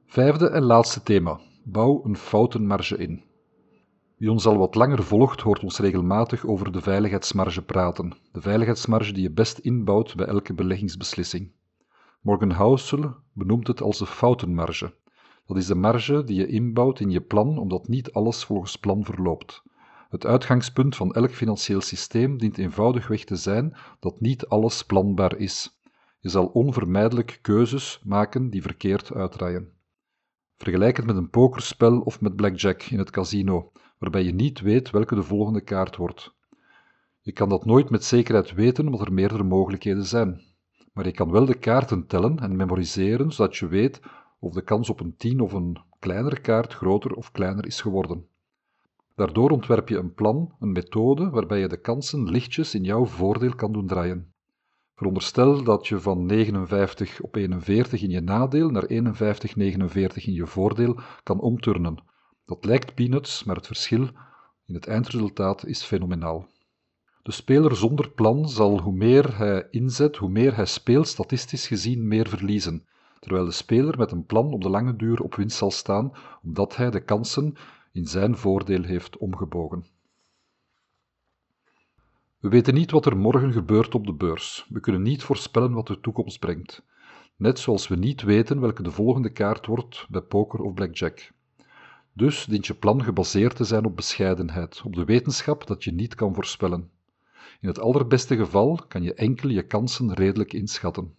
Vijfde 0.05 0.49
en 0.49 0.63
laatste 0.63 1.03
thema. 1.03 1.39
Bouw 1.63 2.01
een 2.05 2.17
foutenmarge 2.17 2.97
in. 2.97 3.23
Wie 4.17 4.31
ons 4.31 4.45
al 4.45 4.57
wat 4.57 4.75
langer 4.75 5.03
volgt, 5.03 5.41
hoort 5.41 5.63
ons 5.63 5.79
regelmatig 5.79 6.45
over 6.45 6.71
de 6.71 6.81
veiligheidsmarge 6.81 7.61
praten. 7.61 8.13
De 8.31 8.41
veiligheidsmarge 8.41 9.13
die 9.13 9.23
je 9.23 9.31
best 9.31 9.57
inbouwt 9.57 10.15
bij 10.15 10.25
elke 10.25 10.53
beleggingsbeslissing. 10.53 11.51
Morgan 12.21 12.51
Housel 12.51 13.15
benoemt 13.33 13.67
het 13.67 13.81
als 13.81 13.97
de 13.97 14.05
foutenmarge. 14.05 14.93
Dat 15.45 15.57
is 15.57 15.65
de 15.65 15.75
marge 15.75 16.23
die 16.23 16.35
je 16.35 16.47
inbouwt 16.47 16.99
in 16.99 17.09
je 17.09 17.21
plan 17.21 17.57
omdat 17.57 17.87
niet 17.87 18.11
alles 18.11 18.43
volgens 18.43 18.75
plan 18.75 19.05
verloopt. 19.05 19.63
Het 20.09 20.25
uitgangspunt 20.25 20.95
van 20.95 21.13
elk 21.13 21.31
financieel 21.31 21.81
systeem 21.81 22.37
dient 22.37 22.57
eenvoudigweg 22.57 23.23
te 23.23 23.35
zijn 23.35 23.75
dat 23.99 24.21
niet 24.21 24.47
alles 24.47 24.83
planbaar 24.83 25.37
is. 25.37 25.79
Je 26.19 26.29
zal 26.29 26.45
onvermijdelijk 26.45 27.39
keuzes 27.41 28.01
maken 28.03 28.49
die 28.49 28.61
verkeerd 28.61 29.13
uitdraaien. 29.13 29.69
Vergelijk 30.57 30.97
het 30.97 31.05
met 31.05 31.15
een 31.15 31.29
pokerspel 31.29 31.99
of 31.99 32.21
met 32.21 32.35
blackjack 32.35 32.83
in 32.83 32.97
het 32.97 33.09
casino, 33.09 33.71
waarbij 33.97 34.23
je 34.23 34.33
niet 34.33 34.61
weet 34.61 34.89
welke 34.89 35.15
de 35.15 35.23
volgende 35.23 35.61
kaart 35.61 35.95
wordt. 35.95 36.33
Je 37.21 37.31
kan 37.31 37.49
dat 37.49 37.65
nooit 37.65 37.89
met 37.89 38.03
zekerheid 38.03 38.53
weten 38.53 38.85
omdat 38.85 39.01
er 39.01 39.13
meerdere 39.13 39.43
mogelijkheden 39.43 40.05
zijn. 40.05 40.41
Maar 40.93 41.05
je 41.05 41.11
kan 41.11 41.31
wel 41.31 41.45
de 41.45 41.57
kaarten 41.57 42.07
tellen 42.07 42.39
en 42.39 42.55
memoriseren 42.55 43.31
zodat 43.31 43.55
je 43.55 43.67
weet 43.67 43.99
of 44.39 44.53
de 44.53 44.61
kans 44.61 44.89
op 44.89 44.99
een 44.99 45.15
10 45.17 45.39
of 45.39 45.53
een 45.53 45.77
kleinere 45.99 46.39
kaart 46.39 46.73
groter 46.73 47.13
of 47.13 47.31
kleiner 47.31 47.65
is 47.65 47.81
geworden. 47.81 48.27
Daardoor 49.15 49.49
ontwerp 49.49 49.89
je 49.89 49.97
een 49.97 50.13
plan, 50.13 50.55
een 50.59 50.71
methode 50.71 51.29
waarbij 51.29 51.59
je 51.59 51.67
de 51.67 51.81
kansen 51.81 52.29
lichtjes 52.29 52.75
in 52.75 52.83
jouw 52.83 53.05
voordeel 53.05 53.55
kan 53.55 53.73
doen 53.73 53.87
draaien. 53.87 54.33
Veronderstel 54.95 55.63
dat 55.63 55.87
je 55.87 55.99
van 55.99 56.25
59 56.25 57.21
op 57.21 57.35
41 57.35 58.01
in 58.01 58.09
je 58.09 58.21
nadeel 58.21 58.69
naar 58.69 58.85
51, 58.85 59.55
49 59.55 60.27
in 60.27 60.33
je 60.33 60.47
voordeel 60.47 60.99
kan 61.23 61.39
omturnen. 61.39 62.03
Dat 62.45 62.65
lijkt 62.65 62.93
peanuts, 62.93 63.43
maar 63.43 63.55
het 63.55 63.67
verschil 63.67 64.09
in 64.65 64.73
het 64.73 64.87
eindresultaat 64.87 65.65
is 65.65 65.83
fenomenaal. 65.83 66.47
De 67.23 67.31
speler 67.31 67.75
zonder 67.75 68.09
plan 68.09 68.49
zal 68.49 68.81
hoe 68.81 68.93
meer 68.93 69.37
hij 69.37 69.67
inzet, 69.71 70.15
hoe 70.15 70.29
meer 70.29 70.55
hij 70.55 70.65
speelt, 70.65 71.07
statistisch 71.07 71.67
gezien 71.67 72.07
meer 72.07 72.27
verliezen, 72.27 72.85
terwijl 73.19 73.45
de 73.45 73.51
speler 73.51 73.97
met 73.97 74.11
een 74.11 74.25
plan 74.25 74.53
op 74.53 74.61
de 74.61 74.69
lange 74.69 74.95
duur 74.95 75.21
op 75.21 75.35
winst 75.35 75.57
zal 75.57 75.71
staan, 75.71 76.11
omdat 76.43 76.75
hij 76.75 76.91
de 76.91 77.03
kansen 77.03 77.55
in 77.91 78.07
zijn 78.07 78.37
voordeel 78.37 78.83
heeft 78.83 79.17
omgebogen. 79.17 79.85
We 82.39 82.49
weten 82.49 82.73
niet 82.73 82.91
wat 82.91 83.05
er 83.05 83.17
morgen 83.17 83.51
gebeurt 83.53 83.95
op 83.95 84.05
de 84.05 84.13
beurs. 84.13 84.67
We 84.69 84.79
kunnen 84.79 85.01
niet 85.01 85.23
voorspellen 85.23 85.73
wat 85.73 85.87
de 85.87 85.99
toekomst 85.99 86.39
brengt. 86.39 86.83
Net 87.35 87.59
zoals 87.59 87.87
we 87.87 87.95
niet 87.95 88.21
weten 88.21 88.59
welke 88.59 88.83
de 88.83 88.91
volgende 88.91 89.29
kaart 89.29 89.65
wordt 89.65 90.07
bij 90.09 90.21
poker 90.21 90.59
of 90.59 90.73
blackjack. 90.73 91.31
Dus 92.17 92.45
dient 92.45 92.67
je 92.67 92.73
plan 92.73 93.03
gebaseerd 93.03 93.55
te 93.55 93.63
zijn 93.63 93.85
op 93.85 93.95
bescheidenheid, 93.95 94.81
op 94.85 94.95
de 94.95 95.05
wetenschap 95.05 95.67
dat 95.67 95.83
je 95.83 95.91
niet 95.91 96.15
kan 96.15 96.33
voorspellen. 96.33 96.89
In 97.61 97.67
het 97.67 97.79
allerbeste 97.79 98.35
geval 98.35 98.79
kan 98.87 99.03
je 99.03 99.13
enkel 99.13 99.49
je 99.49 99.63
kansen 99.63 100.13
redelijk 100.13 100.53
inschatten. 100.53 101.15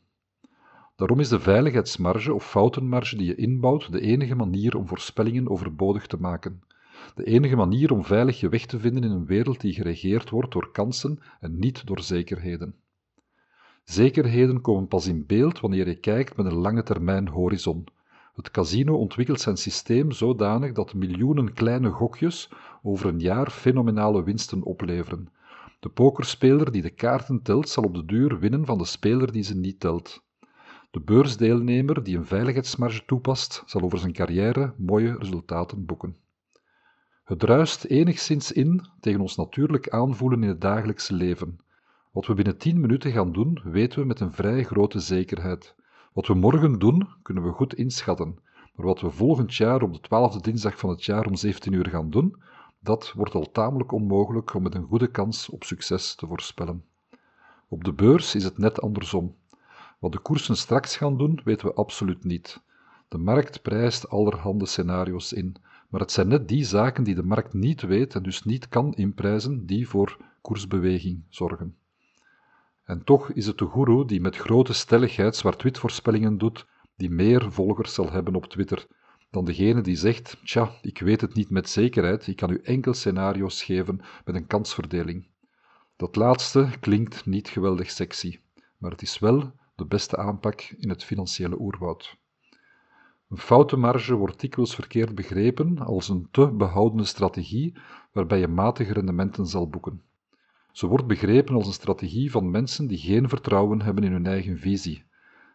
Daarom 0.97 1.21
is 1.21 1.29
de 1.29 1.41
veiligheidsmarge 1.41 2.35
of 2.35 2.51
foutenmarge 2.51 3.17
die 3.17 3.27
je 3.27 3.35
inbouwt 3.35 3.93
de 3.93 4.01
enige 4.01 4.35
manier 4.35 4.77
om 4.77 4.89
voorspellingen 4.89 5.49
overbodig 5.49 6.07
te 6.07 6.17
maken. 6.21 6.63
De 7.15 7.25
enige 7.25 7.57
manier 7.57 7.93
om 7.93 8.05
veilig 8.05 8.41
je 8.41 8.49
weg 8.49 8.67
te 8.67 8.79
vinden 8.79 9.05
in 9.05 9.11
een 9.11 9.27
wereld 9.27 9.61
die 9.61 9.73
geregeerd 9.73 10.31
wordt 10.31 10.53
door 10.53 10.71
kansen 10.71 11.19
en 11.41 11.59
niet 11.59 11.87
door 11.87 12.01
zekerheden. 12.01 12.75
Zekerheden 13.85 14.61
komen 14.61 14.89
pas 14.89 15.07
in 15.07 15.27
beeld 15.27 15.61
wanneer 15.61 15.89
je 15.89 16.01
kijkt 16.01 16.37
met 16.37 16.47
een 16.47 16.59
lange 16.59 16.83
termijn 16.83 17.29
horizon. 17.29 17.85
Het 18.37 18.51
casino 18.51 18.97
ontwikkelt 18.97 19.41
zijn 19.41 19.57
systeem 19.57 20.13
zodanig 20.13 20.73
dat 20.73 20.95
miljoenen 20.95 21.53
kleine 21.53 21.91
gokjes 21.91 22.51
over 22.83 23.09
een 23.09 23.21
jaar 23.21 23.51
fenomenale 23.51 24.23
winsten 24.23 24.63
opleveren. 24.63 25.29
De 25.81 25.89
pokerspeler 25.89 26.73
die 26.73 26.83
de 26.83 26.91
kaarten 26.91 27.43
telt, 27.43 27.69
zal 27.69 27.85
op 27.85 27.95
de 27.95 28.05
duur 28.05 28.39
winnen 28.39 28.67
van 28.67 28.79
de 28.79 28.85
speler 28.85 29.33
die 29.33 29.43
ze 29.43 29.57
niet 29.57 29.81
telt. 29.81 30.25
De 30.91 31.01
beursdeelnemer 31.01 32.03
die 32.03 32.17
een 32.17 32.27
veiligheidsmarge 32.27 33.05
toepast, 33.05 33.63
zal 33.67 33.81
over 33.83 33.99
zijn 33.99 34.13
carrière 34.13 34.75
mooie 34.77 35.17
resultaten 35.19 35.87
boeken. 35.87 36.17
Het 37.25 37.39
druist 37.39 37.85
enigszins 37.85 38.53
in 38.53 38.87
tegen 39.01 39.21
ons 39.21 39.37
natuurlijk 39.37 39.89
aanvoelen 39.89 40.43
in 40.43 40.49
het 40.49 40.61
dagelijkse 40.61 41.15
leven. 41.15 41.59
Wat 42.13 42.27
we 42.27 42.35
binnen 42.35 42.59
tien 42.59 42.81
minuten 42.81 43.13
gaan 43.13 43.33
doen, 43.33 43.61
weten 43.65 43.99
we 43.99 44.07
met 44.07 44.21
een 44.21 44.33
vrij 44.33 44.65
grote 44.65 45.01
zekerheid. 45.01 45.75
Wat 46.17 46.27
we 46.27 46.35
morgen 46.35 46.79
doen, 46.79 47.09
kunnen 47.23 47.43
we 47.43 47.51
goed 47.51 47.75
inschatten. 47.75 48.39
Maar 48.75 48.87
wat 48.87 49.01
we 49.01 49.11
volgend 49.11 49.55
jaar 49.55 49.83
op 49.83 49.93
de 49.93 50.01
twaalfde 50.01 50.41
dinsdag 50.41 50.79
van 50.79 50.91
het 50.91 51.05
jaar 51.05 51.27
om 51.27 51.35
17 51.35 51.73
uur 51.73 51.89
gaan 51.89 52.11
doen, 52.11 52.37
dat 52.79 53.13
wordt 53.13 53.35
al 53.35 53.51
tamelijk 53.51 53.93
onmogelijk 53.93 54.55
om 54.55 54.63
met 54.63 54.75
een 54.75 54.87
goede 54.87 55.07
kans 55.07 55.49
op 55.49 55.65
succes 55.65 56.15
te 56.15 56.27
voorspellen. 56.27 56.85
Op 57.69 57.85
de 57.85 57.93
beurs 57.93 58.35
is 58.35 58.45
het 58.45 58.59
net 58.59 58.81
andersom. 58.81 59.35
Wat 59.99 60.13
de 60.13 60.19
koersen 60.19 60.57
straks 60.57 60.97
gaan 60.97 61.19
doen, 61.19 61.41
weten 61.45 61.67
we 61.67 61.75
absoluut 61.75 62.25
niet. 62.25 62.63
De 63.09 63.19
markt 63.19 63.63
prijst 63.63 64.09
allerhande 64.09 64.67
scenario's 64.67 65.33
in, 65.33 65.57
maar 65.89 66.01
het 66.01 66.13
zijn 66.13 66.29
net 66.29 66.49
die 66.49 66.65
zaken 66.65 67.05
die 67.05 67.15
de 67.15 67.25
markt 67.25 67.53
niet 67.53 67.83
weet 67.83 68.15
en 68.15 68.23
dus 68.23 68.43
niet 68.45 68.69
kan 68.69 68.95
inprijzen, 68.95 69.67
die 69.67 69.89
voor 69.89 70.17
koersbeweging 70.41 71.23
zorgen. 71.29 71.77
En 72.87 73.05
toch 73.05 73.31
is 73.31 73.47
het 73.47 73.59
de 73.59 73.65
goeroe 73.65 74.07
die 74.07 74.21
met 74.21 74.37
grote 74.37 74.73
stelligheid 74.73 75.37
zwart-wit 75.37 75.79
voorspellingen 75.79 76.39
doet, 76.39 76.67
die 76.97 77.11
meer 77.11 77.53
volgers 77.53 77.95
zal 77.95 78.11
hebben 78.11 78.35
op 78.35 78.47
Twitter 78.47 78.87
dan 79.31 79.45
degene 79.45 79.81
die 79.81 79.97
zegt: 79.97 80.37
Tja, 80.45 80.71
ik 80.83 80.99
weet 80.99 81.21
het 81.21 81.35
niet 81.35 81.51
met 81.51 81.69
zekerheid, 81.69 82.27
ik 82.27 82.37
kan 82.37 82.51
u 82.51 82.61
enkel 82.63 82.95
scenario's 82.95 83.63
geven 83.63 84.01
met 84.25 84.35
een 84.35 84.47
kansverdeling. 84.47 85.27
Dat 85.97 86.17
laatste 86.17 86.69
klinkt 86.81 87.27
niet 87.27 87.49
geweldig 87.49 87.91
sexy, 87.91 88.39
maar 88.79 88.91
het 88.91 89.03
is 89.03 89.19
wel 89.19 89.53
de 89.75 89.85
beste 89.85 90.17
aanpak 90.17 90.61
in 90.61 90.89
het 90.89 91.05
financiële 91.05 91.61
oerwoud. 91.61 92.17
Een 93.29 93.39
foutenmarge 93.39 94.15
wordt 94.15 94.41
dikwijls 94.41 94.75
verkeerd 94.75 95.15
begrepen 95.15 95.79
als 95.79 96.09
een 96.09 96.29
te 96.31 96.51
behoudende 96.51 97.05
strategie 97.05 97.77
waarbij 98.13 98.39
je 98.39 98.49
matige 98.49 98.93
rendementen 98.93 99.47
zal 99.47 99.69
boeken. 99.69 100.03
Ze 100.77 100.87
wordt 100.87 101.07
begrepen 101.07 101.55
als 101.55 101.67
een 101.67 101.73
strategie 101.73 102.31
van 102.31 102.51
mensen 102.51 102.87
die 102.87 102.99
geen 102.99 103.29
vertrouwen 103.29 103.83
hebben 103.83 104.05
in 104.05 104.13
hun 104.13 104.27
eigen 104.27 104.59
visie. 104.59 105.05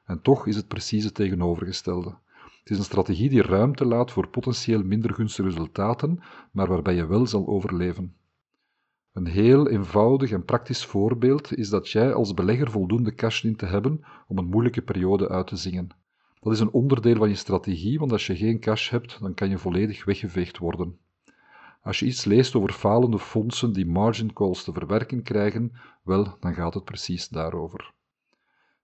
En 0.06 0.22
toch 0.22 0.48
is 0.48 0.56
het 0.56 0.68
precies 0.68 1.04
het 1.04 1.14
tegenovergestelde. 1.14 2.16
Het 2.60 2.70
is 2.70 2.78
een 2.78 2.84
strategie 2.84 3.30
die 3.30 3.42
ruimte 3.42 3.86
laat 3.86 4.12
voor 4.12 4.28
potentieel 4.28 4.84
minder 4.84 5.14
gunstige 5.14 5.48
resultaten, 5.48 6.20
maar 6.52 6.68
waarbij 6.68 6.96
je 6.96 7.06
wel 7.06 7.26
zal 7.26 7.48
overleven. 7.48 8.16
Een 9.14 9.26
heel 9.26 9.70
eenvoudig 9.70 10.32
en 10.32 10.46
praktisch 10.46 10.86
voorbeeld 10.86 11.58
is 11.58 11.70
dat 11.70 11.90
jij 11.90 12.14
als 12.14 12.34
belegger 12.34 12.72
voldoende 12.72 13.14
cash 13.16 13.42
dient 13.42 13.58
te 13.58 13.66
hebben 13.66 14.02
om 14.28 14.38
een 14.38 14.50
moeilijke 14.50 14.82
periode 14.82 15.30
uit 15.30 15.48
te 15.48 15.56
zingen. 15.56 15.90
Dat 16.40 16.54
is 16.54 16.60
een 16.60 16.72
onderdeel 16.72 17.16
van 17.16 17.30
je 17.30 17.36
strategie, 17.36 18.00
want 18.00 18.12
als 18.12 18.28
je 18.28 18.36
geen 18.36 18.60
cash 18.60 18.90
hebt, 18.90 19.20
dan 19.20 19.34
kan 19.34 19.50
je 19.50 19.58
volledig 19.58 20.06
weggeveegd 20.06 20.58
worden. 20.58 20.98
Als 21.82 22.00
je 22.00 22.06
iets 22.06 22.26
leest 22.26 22.56
over 22.56 22.72
falende 22.72 23.20
fondsen 23.20 23.74
die 23.74 23.86
margin 23.86 24.34
calls 24.34 24.64
te 24.64 24.74
verwerken 24.74 25.24
krijgen, 25.24 25.72
wel, 26.04 26.38
dan 26.40 26.54
gaat 26.54 26.74
het 26.74 26.84
precies 26.84 27.28
daarover. 27.28 27.94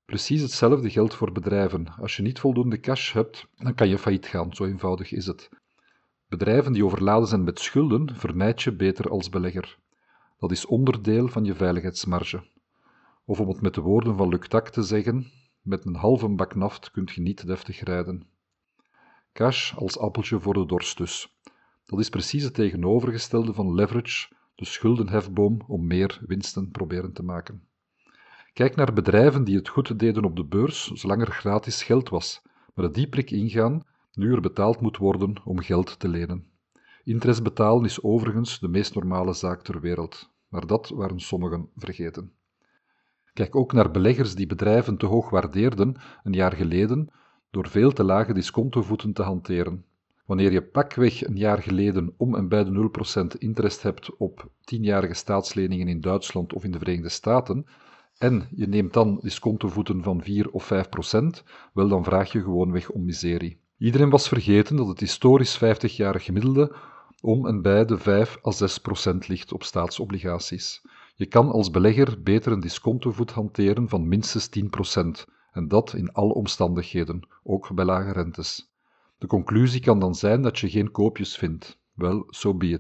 Precies 0.06 0.42
hetzelfde 0.42 0.90
geldt 0.90 1.16
voor 1.16 1.32
bedrijven. 1.32 1.94
Als 2.00 2.16
je 2.16 2.22
niet 2.22 2.40
voldoende 2.40 2.80
cash 2.80 3.14
hebt, 3.14 3.48
dan 3.56 3.74
kan 3.74 3.88
je 3.90 3.98
failliet 3.98 4.26
gaan, 4.26 4.54
zo 4.54 4.66
eenvoudig 4.66 5.12
is 5.12 5.26
het. 5.26 5.50
Bedrijven 6.28 6.74
die 6.74 6.86
overladen 6.86 7.28
zijn 7.28 7.44
met 7.44 7.60
schulden, 7.60 8.16
vermijd 8.16 8.62
je 8.62 8.76
beter 8.76 9.10
als 9.10 9.30
belegger. 9.30 9.78
Dat 10.38 10.52
is 10.52 10.66
onderdeel 10.66 11.28
van 11.28 11.46
je 11.46 11.56
veiligheidsmarge. 11.56 12.48
Of 13.26 13.40
om 13.40 13.48
het 13.48 13.62
met 13.62 13.74
de 13.74 13.82
woorden 13.82 14.18
van 14.18 14.30
Luc 14.30 14.48
te 14.48 14.84
zeggen, 14.84 15.32
met 15.62 15.86
een 15.86 15.96
halve 15.96 16.28
bak 16.28 16.56
naft 16.56 16.92
kunt 16.92 17.12
je 17.12 17.22
niet 17.22 17.48
deftig 17.48 17.80
rijden. 17.80 18.28
Cash 19.34 19.76
als 19.76 20.00
appeltje 20.00 20.40
voor 20.40 20.54
de 20.54 20.66
dorst 20.66 20.98
dus. 20.98 21.37
Dat 21.88 22.00
is 22.00 22.10
precies 22.10 22.44
het 22.44 22.54
tegenovergestelde 22.54 23.54
van 23.54 23.74
leverage, 23.74 24.28
de 24.56 24.66
schuldenhefboom 24.66 25.62
om 25.68 25.88
meer 25.88 26.20
winsten 26.26 26.72
proberen 26.72 27.14
te 27.14 27.24
maken. 27.24 27.68
Kijk 28.54 28.76
naar 28.76 28.94
bedrijven 28.94 29.44
die 29.44 29.56
het 29.56 29.70
goed 29.70 30.00
deden 30.00 30.24
op 30.24 30.36
de 30.36 30.46
beurs 30.46 30.86
zolang 30.86 31.22
er 31.22 31.32
gratis 31.32 31.84
geld 31.84 32.10
was, 32.10 32.42
maar 32.74 32.86
het 32.86 32.94
dieprik 32.94 33.32
ingaan 33.32 33.84
nu 34.14 34.34
er 34.34 34.42
betaald 34.42 34.82
moet 34.82 34.98
worden 34.98 35.42
om 35.44 35.60
geld 35.60 36.00
te 36.00 36.08
lenen. 36.08 36.46
Interest 37.04 37.44
betalen 37.44 37.86
is 37.86 38.04
overigens 38.04 38.60
de 38.60 38.68
meest 38.68 38.94
normale 38.94 39.34
zaak 39.34 39.62
ter 39.62 39.82
wereld, 39.82 40.32
maar 40.48 40.68
dat 40.68 40.90
waren 40.90 41.20
sommigen 41.20 41.70
vergeten. 41.76 42.32
Kijk 43.34 43.56
ook 43.56 43.74
naar 43.74 43.92
beleggers 43.92 44.36
die 44.36 44.48
bedrijven 44.48 44.98
te 44.98 45.06
hoog 45.06 45.30
waardeerden 45.30 45.96
een 46.24 46.34
jaar 46.34 46.54
geleden 46.54 47.10
door 47.50 47.68
veel 47.68 47.92
te 47.92 48.04
lage 48.04 48.34
discontovoeten 48.34 49.14
te 49.14 49.24
hanteren. 49.24 49.86
Wanneer 50.28 50.52
je 50.52 50.64
pakweg 50.64 51.28
een 51.28 51.38
jaar 51.38 51.62
geleden 51.62 52.14
om 52.18 52.36
en 52.36 52.48
bij 52.48 52.64
de 52.64 52.90
0% 53.36 53.38
interest 53.38 53.82
hebt 53.84 54.18
op 54.18 54.50
tienjarige 54.64 55.14
staatsleningen 55.14 55.88
in 55.88 56.02
Duitsland 56.02 56.54
of 56.54 56.64
in 56.64 56.72
de 56.72 56.78
Verenigde 56.78 57.10
Staten, 57.10 57.66
en 58.18 58.48
je 58.56 58.68
neemt 58.68 58.94
dan 58.94 59.20
discontovoeten 59.22 60.04
van 60.04 60.24
4 60.24 60.52
of 60.52 60.72
5%, 60.74 61.44
wel 61.74 61.88
dan 61.88 62.04
vraag 62.04 62.32
je 62.32 62.42
gewoonweg 62.42 62.90
om 62.90 63.06
miserie. 63.06 63.60
Iedereen 63.78 64.10
was 64.10 64.28
vergeten 64.28 64.76
dat 64.76 64.88
het 64.88 65.00
historisch 65.00 65.58
50-jarig 65.58 66.24
gemiddelde 66.24 66.76
om 67.22 67.48
en 67.48 67.62
bij 67.62 67.86
de 67.86 67.98
5 67.98 68.38
à 68.46 68.52
6 68.52 68.78
procent 68.78 69.28
ligt 69.28 69.54
op 69.54 69.64
staatsobligaties. 69.64 70.82
Je 71.16 71.26
kan 71.26 71.52
als 71.52 71.72
belegger 71.72 72.22
beter 72.24 72.52
een 72.52 72.60
discontovoet 72.60 73.32
hanteren 73.32 73.90
van 73.90 74.08
minstens 74.08 74.48
10 74.48 74.70
procent, 74.70 75.26
en 75.52 75.68
dat 75.68 75.94
in 75.94 76.12
alle 76.12 76.34
omstandigheden, 76.34 77.28
ook 77.44 77.74
bij 77.74 77.86
lage 77.86 78.12
rentes. 78.12 78.76
De 79.18 79.28
conclusie 79.28 79.82
kan 79.82 80.00
dan 80.00 80.16
zijn 80.16 80.42
dat 80.42 80.60
je 80.60 80.70
geen 80.70 80.92
koopjes 80.92 81.38
vindt. 81.38 81.80
Wel, 81.94 82.18
zo 82.18 82.24
so 82.30 82.54
be. 82.54 82.80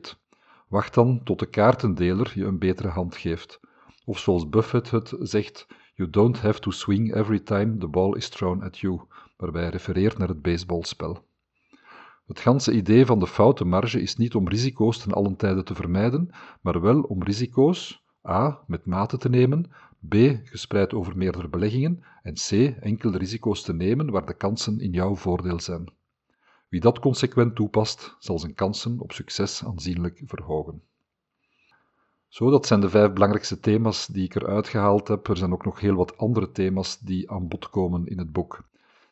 Wacht 0.68 0.94
dan 0.94 1.24
tot 1.24 1.40
de 1.40 1.50
kaartendeler 1.50 2.32
je 2.36 2.46
een 2.46 2.60
betere 2.60 2.88
hand 2.88 3.16
geeft. 3.16 3.60
Of 4.06 4.20
zoals 4.20 4.50
Buffett 4.50 4.92
het 4.92 5.16
zegt, 5.20 5.68
you 5.94 6.10
don't 6.10 6.40
have 6.40 6.60
to 6.60 6.72
swing 6.72 7.16
every 7.16 7.40
time 7.40 7.78
the 7.78 7.88
ball 7.88 8.16
is 8.16 8.30
thrown 8.30 8.64
at 8.64 8.80
you, 8.80 9.02
waarbij 9.38 9.62
hij 9.62 9.72
refereert 9.72 10.18
naar 10.18 10.28
het 10.28 10.42
baseballspel. 10.42 11.26
Het 12.28 12.40
ganse 12.40 12.74
idee 12.74 13.06
van 13.06 13.20
de 13.20 13.28
foute 13.28 13.66
marge 13.66 14.02
is 14.02 14.16
niet 14.16 14.36
om 14.36 14.48
risico's 14.48 14.98
ten 14.98 15.12
allen 15.12 15.36
tijde 15.36 15.64
te 15.64 15.76
vermijden, 15.76 16.30
maar 16.62 16.82
wel 16.82 17.02
om 17.02 17.24
risico's 17.24 18.04
a. 18.28 18.64
met 18.68 18.86
mate 18.86 19.18
te 19.18 19.30
nemen, 19.30 19.72
b. 20.08 20.16
gespreid 20.44 20.94
over 20.94 21.18
meerdere 21.18 21.48
beleggingen 21.48 22.04
en 22.22 22.34
c. 22.34 22.52
enkele 22.82 23.18
risico's 23.18 23.62
te 23.62 23.74
nemen 23.74 24.12
waar 24.12 24.26
de 24.26 24.38
kansen 24.38 24.80
in 24.80 24.92
jouw 24.92 25.16
voordeel 25.16 25.60
zijn. 25.60 25.96
Wie 26.70 26.80
dat 26.80 27.00
consequent 27.00 27.56
toepast, 27.56 28.16
zal 28.20 28.40
zijn 28.40 28.54
kansen 28.54 29.00
op 29.00 29.12
succes 29.12 29.66
aanzienlijk 29.66 30.22
verhogen. 30.26 30.82
Zo, 32.28 32.50
dat 32.50 32.66
zijn 32.66 32.80
de 32.80 32.90
vijf 32.90 33.14
belangrijkste 33.14 33.60
thema's 33.60 34.08
die 34.08 34.24
ik 34.24 34.36
eruit 34.36 34.68
gehaald 34.68 35.08
heb. 35.08 35.28
Er 35.28 35.38
zijn 35.38 35.54
ook 35.54 35.66
nog 35.66 35.80
heel 35.80 35.96
wat 35.96 36.18
andere 36.18 36.52
thema's 36.52 37.00
die 37.00 37.32
aan 37.32 37.48
bod 37.48 37.70
komen 37.70 38.08
in 38.08 38.18
het 38.18 38.32
boek. 38.32 38.64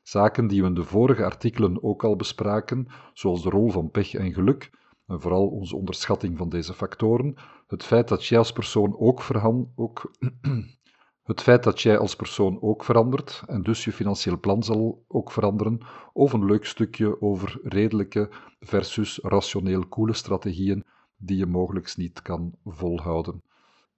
Zaken 0.04 0.48
die 0.48 0.62
we 0.62 0.68
in 0.68 0.74
de 0.74 0.84
vorige 0.84 1.24
artikelen 1.24 1.84
ook 1.84 2.04
al 2.04 2.16
bespraken, 2.16 2.88
zoals 3.14 3.44
de 3.44 3.50
rol 3.50 3.70
van 3.70 3.92
pech 3.92 4.14
en 4.14 4.34
geluk, 4.34 4.72
en 5.08 5.22
vooral 5.22 5.48
onze 5.48 5.76
onderschatting 5.76 6.38
van 6.38 6.50
deze 6.50 6.74
factoren, 6.74 7.36
het 7.68 7.84
feit 7.84 8.08
dat 8.08 8.26
jij 8.26 8.38
als 8.38 8.52
persoon 8.52 9.00
ook, 9.00 9.22
verhan, 9.22 9.72
ook 9.76 10.12
het 11.26 11.42
feit 11.42 11.64
dat 11.64 11.82
jij 11.82 11.98
als 11.98 12.16
persoon 12.16 12.62
ook 12.62 12.84
verandert 12.84 13.44
en 13.48 13.62
dus 13.62 13.84
je 13.84 13.92
financieel 13.92 14.40
plan 14.40 14.64
zal 14.64 15.04
ook 15.08 15.32
veranderen, 15.32 15.80
of 16.14 16.34
een 16.34 16.46
leuk 16.46 16.66
stukje 16.66 17.22
over 17.22 17.60
redelijke 17.64 18.30
versus 18.60 19.20
rationeel 19.24 19.88
koele 19.88 20.14
strategieën 20.14 20.84
die 21.18 21.38
je 21.38 21.46
mogelijk 21.46 21.98
niet 21.98 22.22
kan 22.22 22.54
volhouden. 22.66 23.44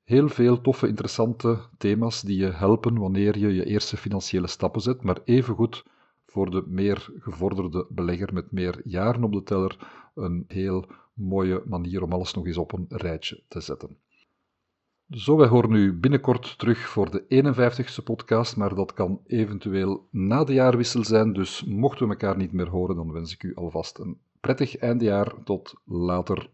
Heel 0.03 0.29
veel 0.29 0.61
toffe, 0.61 0.87
interessante 0.87 1.59
thema's 1.77 2.21
die 2.21 2.37
je 2.37 2.51
helpen 2.51 2.99
wanneer 2.99 3.37
je 3.37 3.53
je 3.53 3.65
eerste 3.65 3.97
financiële 3.97 4.47
stappen 4.47 4.81
zet, 4.81 5.03
maar 5.03 5.19
evengoed 5.23 5.83
voor 6.25 6.51
de 6.51 6.63
meer 6.67 7.09
gevorderde 7.19 7.85
belegger 7.89 8.33
met 8.33 8.51
meer 8.51 8.81
jaren 8.83 9.23
op 9.23 9.31
de 9.31 9.43
teller 9.43 9.77
een 10.15 10.43
heel 10.47 10.85
mooie 11.13 11.63
manier 11.65 12.03
om 12.03 12.11
alles 12.11 12.33
nog 12.33 12.45
eens 12.45 12.57
op 12.57 12.73
een 12.73 12.85
rijtje 12.89 13.43
te 13.47 13.61
zetten. 13.61 13.97
Zo, 15.09 15.37
wij 15.37 15.47
horen 15.47 15.71
u 15.71 15.93
binnenkort 15.93 16.57
terug 16.57 16.79
voor 16.79 17.11
de 17.11 17.23
51ste 17.23 18.03
podcast, 18.03 18.55
maar 18.55 18.75
dat 18.75 18.93
kan 18.93 19.21
eventueel 19.27 20.07
na 20.11 20.43
de 20.43 20.53
jaarwissel 20.53 21.03
zijn, 21.03 21.33
dus 21.33 21.63
mochten 21.63 22.05
we 22.05 22.11
elkaar 22.11 22.37
niet 22.37 22.51
meer 22.51 22.69
horen, 22.69 22.95
dan 22.95 23.11
wens 23.11 23.33
ik 23.33 23.43
u 23.43 23.55
alvast 23.55 23.99
een 23.99 24.17
prettig 24.39 24.77
eindejaar. 24.77 25.33
Tot 25.43 25.73
later. 25.83 26.49